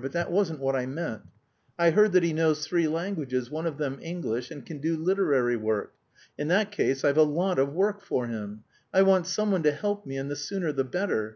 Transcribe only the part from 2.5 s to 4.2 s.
three languages, one of them